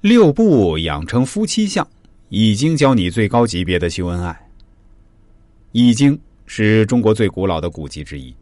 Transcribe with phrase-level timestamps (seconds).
[0.00, 1.84] 六步养成夫妻相，
[2.28, 4.30] 《易经》教你最高级别的秀恩爱。
[5.72, 8.32] 《易经》是中国最古老的古籍之一，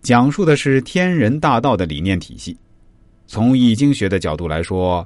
[0.00, 2.56] 讲述的是天人大道的理念体系。
[3.26, 5.04] 从易经学的角度来说，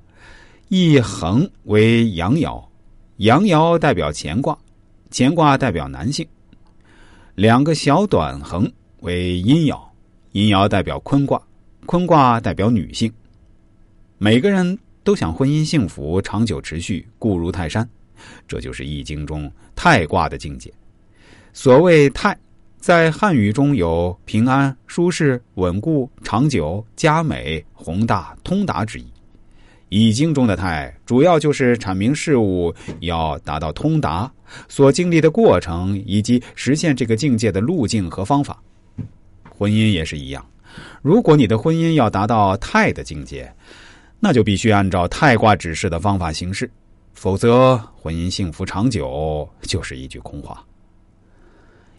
[0.69, 2.63] 一横为阳爻，
[3.17, 4.57] 阳爻代表乾卦，
[5.11, 6.27] 乾卦代表男性；
[7.35, 8.71] 两个小短横
[9.01, 9.81] 为阴爻，
[10.33, 11.41] 阴爻代表坤卦，
[11.87, 13.11] 坤卦代表女性。
[14.19, 14.79] 每个人。
[15.07, 17.89] 都想婚姻幸福、长久持续、固如泰山，
[18.49, 20.69] 这就是《易经》中泰卦的境界。
[21.53, 22.37] 所谓泰，
[22.81, 29.05] 在汉语中有平安、舒适、稳固、长久、佳美、宏大、通达之意。
[29.91, 34.29] 《易经》中的泰，主要就是阐明事物要达到通达，
[34.67, 38.61] 所经历的过程以及实现这个境界的路径和方法。
[39.57, 40.45] 婚姻也是一样，
[41.01, 43.49] 如果你的婚姻要达到泰的境界。
[44.19, 46.71] 那就必须按照太卦指示的方法行事，
[47.13, 50.65] 否则婚姻幸福长久就是一句空话。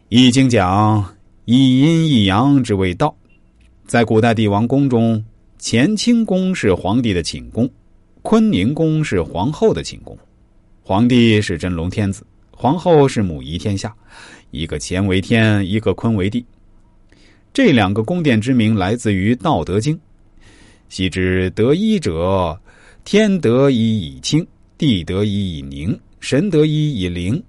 [0.10, 3.16] 易经讲一阴一阳之谓道，
[3.86, 5.24] 在古代帝王宫中，
[5.60, 7.70] 乾清宫是皇帝的寝宫，
[8.22, 10.18] 坤宁宫是皇后的寝宫。
[10.82, 13.94] 皇帝是真龙天子，皇后是母仪天下，
[14.52, 16.46] 一个乾为天，一个坤为地。
[17.54, 19.96] 这两个宫殿之名来自于《道德经》。
[20.90, 22.60] 昔之得一者，
[23.04, 24.46] 天得一以清，
[24.78, 27.42] 地得一以宁，神得一以灵，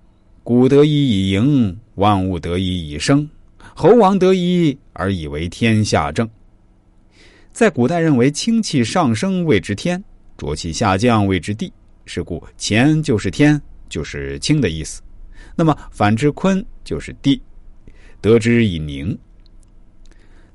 [0.43, 3.29] 谷得一以盈，万物得一以生，
[3.75, 6.29] 猴王得一而以为天下正。
[7.53, 10.03] 在古代认为清气上升谓之天，
[10.37, 11.73] 浊气下降谓之地，
[12.07, 15.01] 是故乾就是天，就是清的意思。
[15.57, 17.41] 那么反之坤就是地，
[18.21, 19.17] 得之以宁。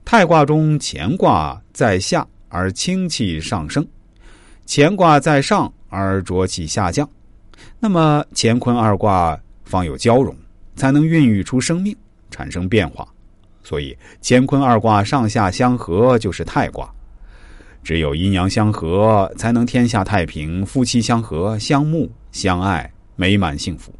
[0.05, 2.27] 太卦中乾卦在下。
[2.53, 3.83] 而清气上升，
[4.67, 7.09] 乾卦在上而浊气下降，
[7.79, 10.35] 那么乾坤二卦方有交融，
[10.75, 11.97] 才能孕育出生命，
[12.29, 13.07] 产生变化。
[13.63, 16.87] 所以乾坤二卦上下相合就是太卦。
[17.83, 23.91] 只有阴阳相合，才能天下太平，夫妻相和，相睦相爱，美满幸福。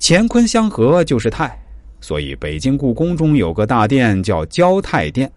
[0.00, 1.62] 乾坤相合就是太，
[2.00, 5.30] 所以北京故宫中有个大殿叫交泰殿。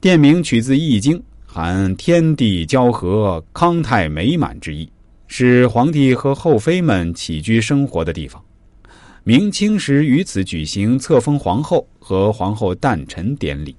[0.00, 4.90] 殿名取自《易经》，含天地交合、康泰美满之意，
[5.26, 8.42] 是皇帝和后妃们起居生活的地方。
[9.24, 13.76] 明清时于此举行册封皇后和皇后诞辰典礼。